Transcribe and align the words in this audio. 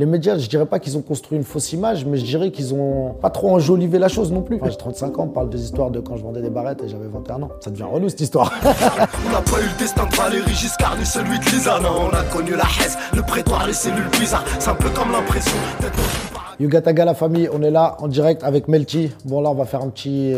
Les 0.00 0.06
médias, 0.06 0.38
je 0.38 0.48
dirais 0.48 0.64
pas 0.64 0.78
qu'ils 0.78 0.96
ont 0.96 1.02
construit 1.02 1.36
une 1.36 1.44
fausse 1.44 1.74
image, 1.74 2.06
mais 2.06 2.16
je 2.16 2.24
dirais 2.24 2.50
qu'ils 2.50 2.72
ont 2.72 3.12
pas 3.20 3.28
trop 3.28 3.54
enjolivé 3.54 3.98
la 3.98 4.08
chose 4.08 4.32
non 4.32 4.40
plus. 4.40 4.56
Enfin, 4.56 4.70
j'ai 4.70 4.78
35 4.78 5.18
ans, 5.18 5.24
on 5.24 5.28
parle 5.28 5.50
des 5.50 5.62
histoires 5.62 5.90
de 5.90 6.00
quand 6.00 6.16
je 6.16 6.22
vendais 6.22 6.40
des 6.40 6.48
barrettes 6.48 6.82
et 6.82 6.88
j'avais 6.88 7.06
21 7.06 7.42
ans. 7.42 7.50
Ça 7.60 7.70
devient 7.70 7.82
relou 7.82 8.08
cette 8.08 8.22
histoire. 8.22 8.50
On 8.64 9.30
n'a 9.30 9.42
pas 9.42 9.60
eu 9.60 9.64
le 9.64 9.78
destin 9.78 10.06
de 10.06 10.16
Valérie 10.16 10.54
Giscard 10.54 10.96
ni 10.98 11.04
celui 11.04 11.38
de 11.38 11.44
Lisa. 11.44 11.78
Non, 11.80 11.90
on 12.10 12.16
a 12.16 12.22
connu 12.32 12.52
la 12.52 12.64
haisse, 12.64 12.96
le 13.14 13.20
prétoire, 13.20 13.66
les 13.66 13.74
cellules 13.74 14.08
bizarres. 14.18 14.46
C'est 14.58 14.70
un 14.70 14.74
peu 14.74 14.88
comme 14.88 15.12
l'impression 15.12 15.58
d'être. 15.82 15.98
Yugataga 16.58 17.04
la 17.04 17.14
famille, 17.14 17.50
on 17.52 17.62
est 17.62 17.70
là 17.70 17.98
en 17.98 18.08
direct 18.08 18.42
avec 18.42 18.68
Melchi. 18.68 19.12
Bon 19.26 19.42
là 19.42 19.50
on 19.50 19.54
va 19.54 19.66
faire 19.66 19.82
un 19.82 19.90
petit, 19.90 20.32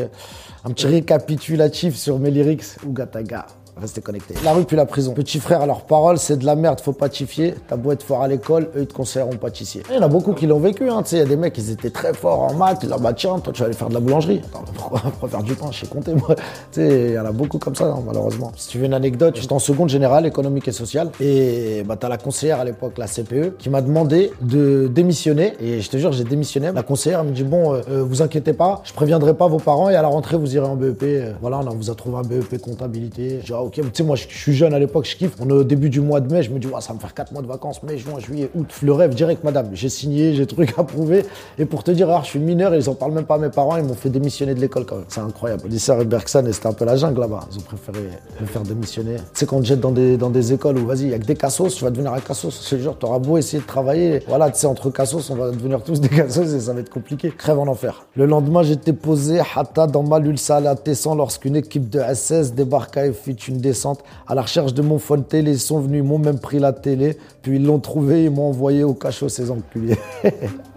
un 0.65 0.71
petit 0.71 0.89
récapitulatif 0.89 1.95
sur 1.95 2.19
mes 2.19 2.33
lyrics. 2.33 2.65
Yugataga, 2.85 3.47
restez 3.81 4.01
connectés. 4.01 4.35
La 4.45 4.53
rue 4.53 4.65
puis 4.65 4.77
la 4.77 4.87
prison. 4.87 5.13
Petit 5.13 5.41
frère, 5.41 5.67
leurs 5.67 5.83
paroles, 5.83 6.19
c'est 6.19 6.37
de 6.37 6.45
la 6.45 6.57
merde, 6.57 6.81
faut 6.81 6.93
pas 6.93 7.09
tifier. 7.09 7.55
T'as 7.69 7.77
beau 7.77 7.93
être 7.93 8.03
fort 8.03 8.23
à 8.23 8.29
l'école, 8.29 8.71
eux 8.77 8.83
ils 8.83 8.87
te 8.87 8.95
conseilleront 8.95 9.37
pâtissier. 9.37 9.83
Il 9.91 9.97
y 9.97 9.99
en 9.99 10.03
a 10.03 10.09
beaucoup 10.09 10.33
qui 10.33 10.47
l'ont 10.47 10.61
vécu, 10.61 10.89
hein. 10.89 11.03
tu 11.03 11.11
sais, 11.11 11.17
il 11.17 11.19
y 11.21 11.23
a 11.23 11.27
des 11.27 11.37
mecs, 11.37 11.57
ils 11.59 11.71
étaient 11.71 11.91
très 11.91 12.13
forts 12.15 12.41
en 12.41 12.55
maths, 12.55 12.81
ils 12.83 12.93
ah 12.93 12.99
bah 12.99 13.13
tiens, 13.13 13.39
toi 13.39 13.53
tu 13.53 13.61
vas 13.61 13.67
aller 13.67 13.75
faire 13.75 13.89
de 13.89 13.95
la 13.95 14.01
boulangerie. 14.01 14.41
Attends, 14.45 14.65
pourquoi, 14.75 15.29
faire 15.29 15.43
du 15.43 15.55
pain, 15.55 15.71
je 15.71 15.81
sais 15.81 15.87
compter 15.87 16.15
moi. 16.15 16.35
Tu 16.73 16.81
sais, 16.81 17.09
il 17.09 17.15
y 17.15 17.19
en 17.19 17.25
a 17.25 17.33
beaucoup 17.33 17.59
comme 17.59 17.75
ça, 17.75 17.85
hein, 17.85 18.03
malheureusement. 18.07 18.53
Si 18.57 18.69
tu 18.69 18.79
veux 18.79 18.87
une 18.87 18.95
anecdote, 18.95 19.37
j'étais 19.37 19.53
en 19.53 19.59
seconde 19.59 19.89
générale, 19.89 20.27
économique 20.27 20.69
et 20.69 20.73
sociale, 20.73 21.11
et 21.21 21.83
bah 21.87 21.97
t'as 21.97 22.09
la 22.09 22.19
conseillère 22.19 22.61
à 22.61 22.65
l'époque, 22.65 22.99
la 22.99 23.07
CPE, 23.07 23.57
qui 23.59 23.69
m'a 23.69 23.83
demandé 23.83 24.33
de 24.41 24.89
démissionner, 24.93 25.55
et 25.61 25.81
je 25.81 25.91
te 25.91 25.97
jure, 25.97 26.13
j'ai 26.13 26.25
démissionné. 26.25 26.73
La 26.73 26.83
conseillère 26.83 27.25
me 27.25 27.33
dit, 27.33 27.43
bon, 27.43 27.75
euh, 27.75 27.81
euh, 27.91 28.05
vous 28.05 28.23
inquiétez 28.23 28.53
pas, 28.53 28.81
je 28.85 28.93
préviendrai 28.93 29.35
pas 29.35 29.49
vos 29.49 29.59
parents, 29.59 29.91
et 29.91 29.97
à 29.97 30.03
la 30.03 30.09
rentrée, 30.09 30.37
vous 30.37 30.55
irez 30.55 30.67
en 30.67 30.77
BEP. 30.77 31.03
Euh, 31.03 31.33
voilà, 31.41 31.59
on 31.59 31.75
vous 31.75 31.91
a 31.91 31.95
trouvé 31.95 32.17
un 32.19 32.23
BEP 32.23 32.61
comptabilité. 32.61 33.41
Ok, 33.63 33.75
tu 33.75 33.83
sais, 33.93 34.03
moi 34.03 34.17
je, 34.17 34.27
suis 34.29 34.53
jeune 34.55 34.75
à 34.75 34.79
l'époque, 34.79 35.07
je 35.07 35.17
kiffe. 35.17 35.33
On 35.41 35.49
est 35.49 35.53
au 35.53 35.65
début 35.65 35.91
du 35.91 36.01
mois 36.01 36.21
de 36.21 36.33
mai, 36.33 36.43
je 36.43 36.51
me 36.51 36.59
dis, 36.59 36.69
ça 36.81 36.89
va 36.89 36.95
me 36.95 37.01
faire 37.01 37.15
4 37.15 37.33
mois 37.33 37.43
de 37.43 37.47
vacances, 37.47 37.83
mai, 37.83 37.99
juin, 37.99 38.19
juillet, 38.19 38.51
août. 38.55 38.69
Le 38.83 38.93
rêve 38.93 39.15
direct, 39.15 39.45
madame. 39.45 39.71
J'ai 39.73 39.89
signé, 39.89 40.35
j'ai 40.35 40.47
truc 40.47 40.75
à 40.79 40.85
prouver. 40.85 41.25
Et 41.59 41.65
pour 41.65 41.85
te 41.85 41.91
dire, 41.91 42.09
alors, 42.09 42.25
je 42.25 42.31
suis 42.31 42.39
mineur 42.39 42.75
et 42.75 42.79
ils 42.79 42.89
en 42.89 42.95
parlent 42.95 43.13
même 43.13 43.25
pas 43.25 43.35
à 43.35 43.39
mes 43.39 43.51
parents, 43.51 43.77
ils 43.77 43.85
m'ont 43.85 43.95
fait 43.95 44.11
démissionner 44.11 44.55
de 44.55 44.61
l'école 44.61 44.85
quand 44.85 44.97
même. 44.97 45.05
C'est 45.09 45.21
incroyable. 45.21 45.63
Au 45.65 45.69
lycée 45.69 45.93
Bergson, 46.05 46.45
et 46.47 46.53
c'était 46.53 46.67
un 46.67 46.73
peu 46.73 46.85
la 46.85 46.97
jungle 46.97 47.21
là-bas. 47.21 47.41
Ils 47.53 47.59
ont 47.59 47.63
préféré 47.63 48.09
me 48.41 48.47
faire 48.47 48.63
démissionner. 48.63 49.17
Tu 49.17 49.23
sais, 49.35 49.47
quand 49.47 49.57
on 49.57 49.61
te 49.61 49.67
jette 49.67 49.81
dans 49.81 49.93
des, 49.93 50.17
dans 50.17 50.31
des 50.31 50.53
écoles 50.53 50.79
où, 50.79 50.87
vas-y, 50.87 51.03
il 51.03 51.11
y 51.11 51.15
a 51.15 51.19
que 51.19 51.25
des 51.25 51.37
cassos, 51.37 51.75
tu 51.75 51.85
vas 51.85 51.91
devenir 51.91 52.13
un 52.13 52.21
cassos. 52.21 52.69
Te 52.69 52.77
jure, 52.77 52.97
t'auras 52.97 53.19
beau 53.19 53.39
essayer 53.39 53.63
de 53.63 53.67
travailler. 53.67 54.23
Voilà, 54.29 54.51
tu 54.51 54.59
sais, 54.59 54.67
entre 54.67 54.91
cassos, 54.91 55.31
on 55.31 55.37
va 55.37 55.51
devenir 55.51 55.83
tous 55.83 56.01
des 56.01 56.09
cassos 56.09 56.53
et 56.55 56.61
ça 56.61 56.73
va 56.73 56.81
être 56.81 56.91
compliqué. 56.91 57.31
Crève 57.37 57.59
en 57.59 57.67
enfer. 57.67 58.07
Le 58.17 58.27
lendemain, 58.27 58.63
j'étais 58.63 58.93
posé, 58.93 59.41
Hatta, 59.55 59.87
dans 59.87 60.03
ma 60.03 60.21
Salah 60.37 60.71
à 60.71 60.77
Tessan, 60.77 61.17
lorsqu'une 61.17 61.57
équipe 61.57 61.89
de 61.91 62.01
SS 62.01 62.53
débarqua 62.55 63.07
et 63.07 63.13
fit 63.13 63.37
descente 63.61 64.03
à 64.27 64.35
la 64.35 64.43
recherche 64.43 64.75
de 64.75 64.83
mon 64.83 64.99
phone 64.99 65.25
télé. 65.25 65.53
Ils 65.53 65.61
sont 65.61 65.81
venus, 65.81 66.03
ils 66.03 66.07
m'ont 66.07 66.19
même 66.19 66.39
pris 66.39 66.59
la 66.59 66.73
télé, 66.73 67.19
puis 67.43 67.57
ils 67.57 67.65
l'ont 67.65 67.81
trouvé, 67.81 68.25
ils 68.25 68.31
m'ont 68.31 68.49
envoyé 68.49 68.85
au 68.85 68.95
cachot 68.95 69.29
ces 69.29 69.51
enculés. 69.51 69.99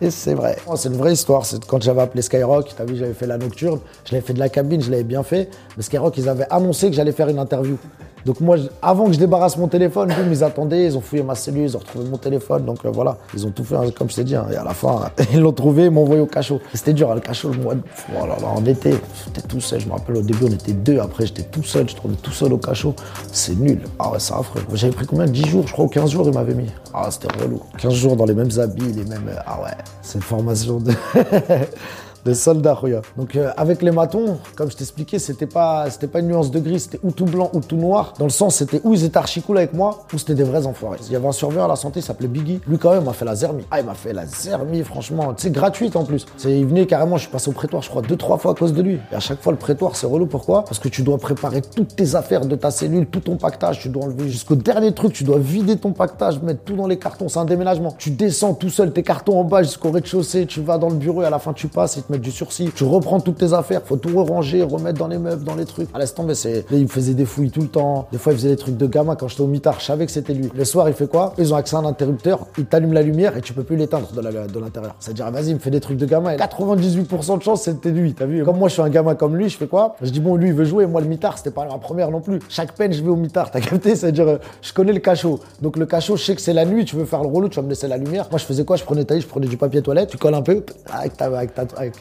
Et 0.00 0.10
c'est 0.10 0.34
vrai. 0.34 0.56
C'est 0.76 0.88
une 0.88 0.96
vraie 0.96 1.12
histoire. 1.12 1.46
C'est 1.46 1.64
quand 1.64 1.82
j'avais 1.82 2.02
appelé 2.02 2.22
Skyrock, 2.22 2.74
t'as 2.76 2.84
vu, 2.84 2.96
j'avais 2.96 3.14
fait 3.14 3.26
la 3.26 3.38
nocturne, 3.38 3.78
je 4.04 4.12
l'avais 4.12 4.26
fait 4.26 4.32
de 4.34 4.38
la 4.40 4.48
cabine, 4.48 4.80
je 4.82 4.90
l'avais 4.90 5.04
bien 5.04 5.22
fait. 5.22 5.48
Mais 5.76 5.82
Skyrock, 5.82 6.16
ils 6.18 6.28
avaient 6.28 6.46
annoncé 6.50 6.88
que 6.90 6.96
j'allais 6.96 7.12
faire 7.12 7.28
une 7.28 7.38
interview. 7.38 7.76
Donc 8.24 8.38
moi, 8.40 8.56
avant 8.80 9.06
que 9.06 9.14
je 9.14 9.18
débarrasse 9.18 9.56
mon 9.56 9.66
téléphone, 9.66 10.06
boum, 10.08 10.30
ils 10.30 10.44
attendaient, 10.44 10.84
ils 10.84 10.96
ont 10.96 11.00
fouillé 11.00 11.24
ma 11.24 11.34
cellule, 11.34 11.64
ils 11.64 11.76
ont 11.76 11.80
retrouvé 11.80 12.08
mon 12.08 12.18
téléphone. 12.18 12.64
Donc 12.64 12.84
euh, 12.84 12.90
voilà, 12.92 13.18
ils 13.34 13.44
ont 13.44 13.50
tout 13.50 13.64
fait, 13.64 13.74
hein, 13.74 13.90
comme 13.98 14.08
je 14.10 14.14
t'ai 14.14 14.22
dit. 14.22 14.36
hein. 14.36 14.46
Et 14.52 14.54
à 14.54 14.62
la 14.62 14.74
fin, 14.74 15.10
ils 15.32 15.40
l'ont 15.40 15.50
trouvé, 15.52 15.86
ils 15.86 15.90
m'ont 15.90 16.02
envoyé 16.02 16.20
au 16.22 16.26
cachot. 16.26 16.60
C'était 16.72 16.92
dur, 16.92 17.10
hein, 17.10 17.16
le 17.16 17.20
cachot, 17.20 17.50
le 17.50 17.58
mois 17.58 17.74
de... 17.74 17.80
Oh 18.16 18.24
là 18.24 18.36
là, 18.40 18.46
en 18.46 18.64
été, 18.64 18.94
j'étais 19.24 19.40
tout 19.48 19.60
seul. 19.60 19.80
Je 19.80 19.88
me 19.88 19.92
rappelle, 19.94 20.18
au 20.18 20.22
début, 20.22 20.44
on 20.44 20.52
était 20.52 20.72
deux. 20.72 21.00
Après, 21.00 21.26
j'étais 21.26 21.42
tout 21.42 21.64
seul. 21.64 21.88
Je 21.88 21.96
tournais 21.96 22.14
tout 22.22 22.30
seul 22.30 22.52
au 22.52 22.58
cachot. 22.58 22.94
C'est 23.32 23.58
nul. 23.58 23.80
Ah 23.98 24.12
ouais, 24.12 24.20
c'est 24.20 24.34
affreux. 24.34 24.60
J'avais 24.72 24.92
pris 24.92 25.06
combien? 25.06 25.26
10 25.26 25.44
jours, 25.48 25.66
je 25.66 25.72
crois, 25.72 25.86
ou 25.86 25.88
15 25.88 26.08
jours, 26.10 26.28
ils 26.28 26.32
m'avaient 26.34 26.54
mis. 26.54 26.70
Ah, 26.94 27.08
c'était 27.10 27.26
relou. 27.42 27.60
15 27.78 27.92
jours 27.92 28.14
dans 28.14 28.24
les 28.26 28.34
mêmes 28.34 28.56
habits, 28.60 28.92
les 28.92 29.04
mêmes... 29.04 29.30
Ah 29.46 29.60
ouais, 29.60 29.70
c'est 30.02 30.18
une 30.18 30.22
formation 30.22 30.78
de... 30.78 30.92
de 32.24 32.34
soldats, 32.34 32.74
regarde. 32.74 33.04
Donc 33.16 33.36
euh, 33.36 33.50
avec 33.56 33.82
les 33.82 33.90
matons, 33.90 34.38
comme 34.56 34.70
je 34.70 34.76
t'expliquais, 34.76 35.18
c'était 35.18 35.46
pas, 35.46 35.90
c'était 35.90 36.06
pas 36.06 36.20
une 36.20 36.28
nuance 36.28 36.50
de 36.50 36.60
gris, 36.60 36.80
c'était 36.80 37.00
ou 37.02 37.10
tout 37.10 37.24
blanc 37.24 37.50
ou 37.52 37.60
tout 37.60 37.76
noir. 37.76 38.14
Dans 38.18 38.24
le 38.24 38.30
sens, 38.30 38.56
c'était 38.56 38.80
ou 38.84 38.94
ils 38.94 39.04
étaient 39.04 39.18
archi 39.18 39.42
cool 39.42 39.58
avec 39.58 39.72
moi, 39.72 40.04
ou 40.12 40.18
c'était 40.18 40.34
des 40.34 40.44
vrais 40.44 40.66
enfoirés. 40.66 40.98
Il 41.06 41.12
y 41.12 41.16
avait 41.16 41.26
un 41.26 41.32
surveillant 41.32 41.64
à 41.64 41.68
la 41.68 41.76
santé, 41.76 42.00
il 42.00 42.02
s'appelait 42.02 42.28
Biggie. 42.28 42.60
Lui 42.66 42.78
quand 42.78 42.92
même 42.92 43.04
m'a 43.04 43.12
fait 43.12 43.24
la 43.24 43.34
zermie. 43.34 43.64
Ah, 43.70 43.80
il 43.80 43.86
m'a 43.86 43.94
fait 43.94 44.12
la 44.12 44.26
zermie, 44.26 44.82
franchement. 44.82 45.32
Sais, 45.36 45.50
gratuite 45.50 45.96
en 45.96 46.04
plus. 46.04 46.26
C'est, 46.36 46.56
il 46.56 46.66
venait 46.66 46.86
carrément, 46.86 47.16
je 47.16 47.22
suis 47.22 47.30
passé 47.30 47.50
au 47.50 47.52
prétoire, 47.52 47.82
je 47.82 47.90
crois, 47.90 48.02
deux, 48.02 48.16
trois 48.16 48.38
fois 48.38 48.52
à 48.52 48.54
cause 48.54 48.72
de 48.72 48.82
lui. 48.82 48.98
Et 49.10 49.14
à 49.14 49.20
chaque 49.20 49.40
fois, 49.42 49.52
le 49.52 49.58
prétoire, 49.58 49.96
c'est 49.96 50.06
relou. 50.06 50.26
Pourquoi? 50.26 50.64
Parce 50.64 50.78
que 50.78 50.88
tu 50.88 51.02
dois 51.02 51.18
préparer 51.18 51.62
toutes 51.62 51.96
tes 51.96 52.14
affaires 52.14 52.46
de 52.46 52.54
ta 52.54 52.70
cellule, 52.70 53.06
tout 53.06 53.20
ton 53.20 53.36
pactage, 53.36 53.80
tu 53.80 53.88
dois 53.88 54.04
enlever 54.04 54.28
jusqu'au 54.28 54.54
dernier 54.54 54.92
truc, 54.92 55.12
tu 55.12 55.24
dois 55.24 55.38
vider 55.38 55.76
ton 55.76 55.92
pactage, 55.92 56.40
mettre 56.42 56.62
tout 56.62 56.76
dans 56.76 56.86
les 56.86 56.98
cartons, 56.98 57.28
c'est 57.28 57.38
un 57.38 57.44
déménagement. 57.44 57.94
Tu 57.98 58.10
descends 58.10 58.54
tout 58.54 58.70
seul 58.70 58.92
tes 58.92 59.02
cartons 59.02 59.38
en 59.38 59.44
bas 59.44 59.62
jusqu'au 59.62 59.90
rez-de-chaussée, 59.90 60.46
tu 60.46 60.60
vas 60.60 60.78
dans 60.78 60.88
le 60.88 60.96
bureau 60.96 61.22
et 61.22 61.26
à 61.26 61.30
la 61.30 61.38
fin 61.38 61.52
tu 61.52 61.68
passes, 61.68 61.98
te 62.11 62.11
mettent 62.12 62.20
du 62.22 62.30
sursis. 62.30 62.70
Tu 62.74 62.84
reprends 62.84 63.20
toutes 63.20 63.38
tes 63.38 63.52
affaires, 63.52 63.82
faut 63.84 63.96
tout 63.96 64.22
ranger, 64.24 64.62
remettre 64.62 64.98
dans 64.98 65.08
les 65.08 65.18
meubles, 65.18 65.44
dans 65.44 65.54
les 65.54 65.64
trucs. 65.64 65.88
À 65.94 65.98
laisse 65.98 66.14
tomber, 66.14 66.34
c'est. 66.34 66.64
Il 66.70 66.82
me 66.82 66.86
faisait 66.86 67.14
des 67.14 67.24
fouilles 67.24 67.50
tout 67.50 67.60
le 67.62 67.68
temps. 67.68 68.06
Des 68.12 68.18
fois, 68.18 68.32
il 68.32 68.36
faisait 68.38 68.50
des 68.50 68.56
trucs 68.56 68.76
de 68.76 68.86
gamin 68.86 69.16
quand 69.16 69.28
j'étais 69.28 69.42
au 69.42 69.46
mitard, 69.46 69.80
je 69.80 69.84
savais 69.86 70.06
que 70.06 70.12
c'était 70.12 70.34
lui. 70.34 70.50
Le 70.54 70.64
soir, 70.64 70.88
il 70.88 70.94
fait 70.94 71.08
quoi? 71.08 71.34
Ils 71.38 71.52
ont 71.52 71.56
accès 71.56 71.76
à 71.76 71.80
un 71.80 71.84
interrupteur, 71.84 72.46
il 72.58 72.66
t'allume 72.66 72.92
la 72.92 73.02
lumière 73.02 73.36
et 73.36 73.40
tu 73.40 73.52
peux 73.52 73.64
plus 73.64 73.76
l'éteindre 73.76 74.12
de 74.12 74.20
la- 74.20 74.30
l'intérieur. 74.30 74.94
C'est-à-dire, 75.00 75.30
vas-y, 75.30 75.48
il 75.48 75.54
me 75.54 75.58
fait 75.58 75.70
des 75.70 75.80
trucs 75.80 75.96
de 75.98 76.06
gamin. 76.06 76.32
Et 76.32 76.36
98% 76.36 77.38
de 77.38 77.42
chance, 77.42 77.62
c'était 77.62 77.90
lui, 77.90 78.14
t'as 78.14 78.26
vu? 78.26 78.44
Comme 78.44 78.58
moi, 78.58 78.68
je 78.68 78.74
suis 78.74 78.82
un 78.82 78.88
gamin 78.90 79.14
comme 79.14 79.36
lui, 79.36 79.48
je 79.48 79.56
fais 79.56 79.66
quoi? 79.66 79.96
Je 80.02 80.10
dis, 80.10 80.20
bon, 80.20 80.36
lui, 80.36 80.48
il 80.48 80.54
veut 80.54 80.64
jouer, 80.64 80.86
moi, 80.86 81.00
le 81.00 81.06
mitard, 81.08 81.38
c'était 81.38 81.50
pas 81.50 81.64
ma 81.66 81.78
première 81.78 82.10
non 82.10 82.20
plus. 82.20 82.38
Chaque 82.48 82.72
peine, 82.74 82.92
je 82.92 83.02
vais 83.02 83.10
au 83.10 83.16
mitard, 83.16 83.50
t'as 83.50 83.60
capté? 83.60 83.96
C'est-à-dire, 83.96 84.28
euh, 84.28 84.36
je 84.60 84.72
connais 84.72 84.92
le 84.92 85.00
cachot. 85.00 85.40
Donc, 85.60 85.76
le 85.76 85.86
cachot, 85.86 86.16
je 86.16 86.24
sais 86.24 86.34
que 86.34 86.40
c'est 86.40 86.52
la 86.52 86.64
nuit, 86.64 86.84
tu 86.84 86.96
veux 86.96 87.04
faire 87.04 87.22
le 87.22 87.28
relou, 87.28 87.48
tu 87.48 87.56
vas 87.56 87.62
me 87.62 87.68
laisser 87.68 87.88
la 87.88 87.96
lumière. 87.96 88.26
Moi, 88.30 88.38
je 88.38 88.44
faisais 88.44 88.64
quoi? 88.64 88.76
Je 88.76 88.84
prenais 88.84 89.04
ta 89.04 89.18
je 89.18 89.26
prenais 89.26 89.46
du 89.46 89.56
papier 89.56 89.82
toilette, 89.82 90.08
tu 90.10 90.16
colles 90.18 90.34
un 90.34 90.42
peu 90.42 90.64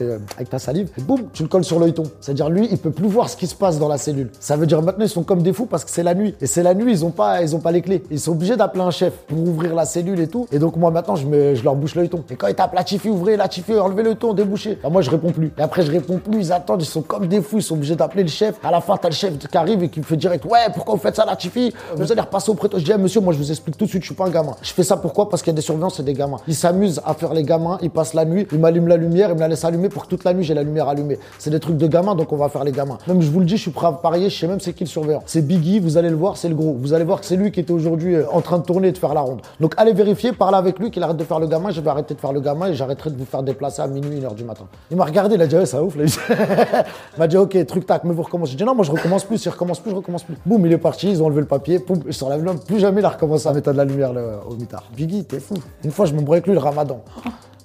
euh, 0.02 0.18
avec 0.36 0.50
ta 0.50 0.60
salive, 0.60 0.90
boum, 1.00 1.24
tu 1.34 1.44
le 1.44 1.50
colles 1.50 1.64
sur 1.64 1.80
l'œilleton. 1.80 2.04
C'est-à-dire, 2.20 2.50
lui, 2.50 2.68
il 2.72 2.78
peut 2.78 2.92
plus 2.92 3.08
voir 3.08 3.30
ce 3.30 3.38
qui 3.38 3.48
se 3.48 3.56
passe 3.56 3.80
dans 3.80 3.88
la 3.88 3.98
cellule. 3.98 4.30
Ça 4.40 4.56
veut 4.56 4.66
dire 4.66 4.82
maintenant, 4.82 5.06
ils 5.06 5.10
sont 5.10 5.24
comme 5.24 5.42
des 5.42 5.54
fous 5.54 5.66
parce 5.66 5.86
que 5.86 5.92
c'est 5.92 6.04
la 6.04 6.14
nuit. 6.14 6.36
Et 6.42 6.48
c'est 6.48 6.64
la 6.64 6.74
nuit, 6.74 6.92
ils 6.92 7.06
ont 7.06 7.12
pas, 7.12 7.42
ils 7.42 7.56
ont 7.56 7.60
pas 7.60 7.72
les 7.72 7.82
clés. 7.82 8.04
Ils 8.12 8.20
sont 8.20 8.32
obligés 8.32 8.58
d'appeler 8.58 8.84
un 8.84 8.92
chef 8.92 9.14
pour 9.28 9.40
ouvrir 9.40 9.76
la 9.76 9.86
cellule 9.86 10.20
et 10.20 10.28
tout. 10.28 10.48
Et 10.52 10.60
donc, 10.60 10.76
moi, 10.76 10.92
maintenant, 10.92 11.16
je, 11.16 11.26
me, 11.26 11.56
je 11.56 11.64
leur 11.64 11.76
bouche 11.76 11.96
l'œilleton. 11.96 12.24
Et 12.30 12.36
quand 12.36 12.48
ils 12.48 12.56
tapent 12.56 12.74
la 12.74 12.84
Tifi, 12.84 13.10
ouvrez 13.10 13.38
la 13.38 13.48
Tifi, 13.48 13.78
enlevez 13.78 14.04
le 14.04 14.16
ton, 14.16 14.34
débouchez. 14.34 14.80
Bah, 14.82 14.90
moi, 14.90 15.02
je 15.02 15.10
réponds 15.10 15.32
plus. 15.32 15.52
Et 15.58 15.62
après, 15.62 15.84
je 15.84 15.92
réponds 15.92 16.18
plus, 16.18 16.40
ils 16.40 16.52
attendent, 16.52 16.82
ils 16.82 16.86
sont 16.86 17.02
comme 17.02 17.28
des 17.28 17.42
fous, 17.42 17.58
ils 17.58 17.64
sont 17.64 17.76
obligés 17.76 17.96
d'appeler 17.96 18.24
le 18.24 18.30
chef. 18.30 18.56
À 18.64 18.72
la 18.72 18.82
fin, 18.82 18.98
t'as 18.98 19.10
le 19.10 19.16
chef 19.16 19.38
qui 19.38 19.58
arrive 19.58 19.84
et 19.84 19.90
qui 19.90 20.00
me 20.00 20.06
fait 20.06 20.18
direct, 20.18 20.46
ouais, 20.46 20.60
pourquoi 20.74 20.96
vous 20.96 21.02
faites 21.02 21.16
ça, 21.16 21.26
la 21.26 21.36
Tifi 21.36 21.74
Vous 21.96 22.12
allez 22.12 22.22
repasser 22.22 22.52
au 22.52 22.56
prétoire. 22.56 22.80
Je 22.80 22.86
dis, 22.86 22.92
Eh, 22.94 22.98
monsieur, 22.98 23.22
moi, 23.22 23.34
je 23.34 23.38
vous 23.38 23.52
explique 23.52 23.78
tout 23.78 23.86
de 23.86 23.90
suite, 23.90 24.02
je 24.04 24.08
suis 24.08 24.16
pas 24.16 24.26
un 24.26 24.30
gamin. 24.30 24.56
Je 24.62 24.72
fais 24.74 24.84
ça 24.84 24.98
pourquoi? 24.98 25.30
Parce 25.30 25.42
qu'il 25.42 25.52
y 25.52 25.56
a 25.56 25.58
des 25.58 25.62
surveillants, 25.62 25.90
c'est 25.90 26.04
des 26.04 26.14
gamins. 26.14 26.38
Ils 26.48 26.56
s'amusent 26.56 27.02
à 27.06 27.14
faire 27.14 27.34
les 27.34 27.44
gamins, 27.44 27.78
ils 27.82 27.90
passent 27.90 28.14
la 28.14 28.26
nuit, 28.26 28.48
ils 28.52 28.60
m'allument 28.60 28.88
la 28.88 28.98
lumière, 28.98 29.30
ils 29.30 29.36
me 29.36 29.40
la 29.40 29.48
laissent 29.48 29.66
allumer 29.66 29.90
pour 29.92 30.04
que 30.04 30.08
toute 30.08 30.24
la 30.24 30.34
nuit, 30.34 30.44
j'ai 30.44 30.54
la 30.54 30.64
lumière 30.64 30.88
allumée. 30.88 31.20
C'est 31.38 31.50
des 31.50 31.60
trucs 31.60 31.78
de 31.78 31.88
gamins, 31.88 32.16
donc 32.16 32.32
on 32.34 32.38
va 32.38 32.50
faire 32.50 32.64
les 32.64 32.72
gamins. 32.72 32.98
Même, 33.08 33.22
je 33.22 33.30
vous 33.30 33.40
le 33.40 33.46
dis, 33.46 33.58
je 33.58 33.62
suis 33.62 33.72
prêt 33.72 33.88
à 33.88 33.92
parier, 33.92 34.30
je 34.30 34.38
sais 34.38 34.48
même 34.48 34.60
c'est 34.60 34.74
qui 34.74 34.84
le 34.84 34.90
surveillant. 34.90 35.22
C'est 35.26 35.46
Biggie, 35.46 35.80
vous 35.80 35.98
allez 35.98 36.10
le 36.10 36.16
voir, 36.16 36.38
c'est 36.38 36.50
le 36.50 36.56
gros. 36.56 36.76
Vous 36.80 36.94
allez 36.94 37.04
voir 37.04 37.20
que 37.20 37.26
c'est 37.26 37.36
lui 37.36 37.52
qui 37.52 37.60
était 37.60 37.72
aujourd'hui 37.72 38.16
euh, 38.16 38.26
en 38.32 38.42
train 38.42 38.58
de 38.58 38.64
tourner 38.64 38.90
et 38.90 38.92
de 38.92 38.98
faire 38.98 39.14
la 39.14 39.22
ronde. 39.22 39.42
Donc 39.60 39.74
allez 39.78 39.94
vérifier, 39.94 40.32
parlez 40.32 40.58
avec 40.58 40.80
lui 40.80 40.92
qu'il 40.92 41.04
arrête 41.04 41.18
de 41.18 41.24
faire 41.24 41.40
le 41.40 41.48
gamin, 41.48 41.72
je 41.72 41.82
vais 41.82 41.90
arrêter 41.90 42.14
de 42.14 42.20
faire 42.20 42.34
le 42.34 42.42
gamin 42.42 42.70
et 42.70 42.74
j'arrêterai 42.74 43.12
de 43.12 43.18
vous 43.18 43.26
faire 43.26 43.44
déplacer 43.44 43.82
à 43.82 43.88
minuit, 43.88 44.18
une 44.18 44.26
heure 44.26 44.36
du 44.36 44.44
matin. 44.44 44.66
Il 44.90 44.98
m'a 44.98 45.06
regardé, 45.06 45.36
il 45.36 45.42
a 45.42 45.48
dit, 45.48 45.56
ouais, 45.56 45.66
ça 45.66 45.84
ouf, 45.84 45.96
là. 45.96 46.04
il 47.16 47.20
m'a 47.20 47.28
dit, 47.28 47.38
ok, 47.38 47.66
truc 47.66 47.86
tac, 47.86 48.04
mais 48.04 48.14
vous 48.14 48.24
recommencez. 48.24 48.52
J'ai 48.52 48.58
dit, 48.58 48.64
non, 48.64 48.76
moi 48.76 48.86
je 48.86 48.92
recommence 48.92 49.24
plus, 49.24 49.38
s'il 49.38 49.52
recommence 49.52 49.80
plus, 49.80 49.92
je 49.92 49.96
recommence 49.96 50.24
plus. 50.24 50.36
Boum, 50.46 50.66
il 50.66 50.72
est 50.72 50.78
parti, 50.78 51.10
ils 51.10 51.22
ont 51.22 51.26
enlevé 51.26 51.42
le 51.42 51.48
papier, 51.48 51.80
poum, 51.80 52.00
je 52.06 52.12
sur 52.12 52.30
la 52.30 52.38
plus 52.38 52.80
jamais 52.80 53.02
il 53.02 53.06
a 53.06 53.10
recommencé 53.10 53.48
à 53.48 53.54
mettre 53.54 53.72
de 53.72 53.78
la 53.78 53.86
lumière 53.86 54.14
au 54.48 54.56
mitard. 54.56 54.84
Biggie, 54.96 55.24
t'es 55.26 55.40
fou. 55.40 55.56
Une 55.84 55.92
fois, 55.92 56.06
je 56.06 56.14
m'embrouille 56.14 56.38
avec 56.38 56.48
lui 56.48 56.54
le 56.54 56.60
ramadan. 56.60 57.02